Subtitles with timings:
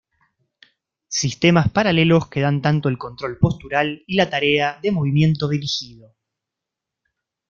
[1.21, 6.15] Sistemas paralelos que dan tanto el control postural y la tarea de movimiento dirigido.